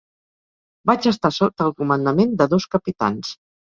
[0.91, 3.35] Vaig estar sota el comandament de dos capitans.